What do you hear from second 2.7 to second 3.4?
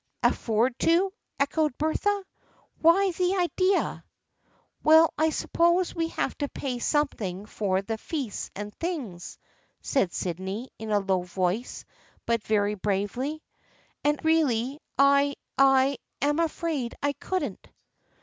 Why, the